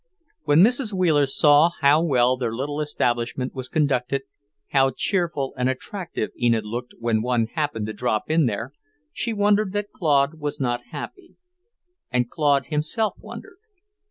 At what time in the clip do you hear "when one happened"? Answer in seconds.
6.97-7.85